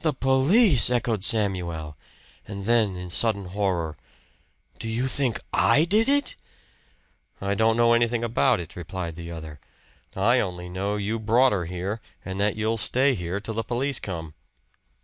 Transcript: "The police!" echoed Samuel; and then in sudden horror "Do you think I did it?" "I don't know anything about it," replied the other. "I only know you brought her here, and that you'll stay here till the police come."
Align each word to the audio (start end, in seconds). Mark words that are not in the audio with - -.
"The 0.00 0.12
police!" 0.12 0.90
echoed 0.90 1.22
Samuel; 1.22 1.96
and 2.48 2.64
then 2.64 2.96
in 2.96 3.10
sudden 3.10 3.44
horror 3.50 3.94
"Do 4.80 4.88
you 4.88 5.06
think 5.06 5.38
I 5.52 5.84
did 5.84 6.08
it?" 6.08 6.34
"I 7.40 7.54
don't 7.54 7.76
know 7.76 7.92
anything 7.92 8.24
about 8.24 8.58
it," 8.58 8.74
replied 8.74 9.14
the 9.14 9.30
other. 9.30 9.60
"I 10.16 10.40
only 10.40 10.68
know 10.68 10.96
you 10.96 11.20
brought 11.20 11.52
her 11.52 11.66
here, 11.66 12.00
and 12.24 12.40
that 12.40 12.56
you'll 12.56 12.76
stay 12.76 13.14
here 13.14 13.38
till 13.38 13.54
the 13.54 13.62
police 13.62 14.00
come." 14.00 14.34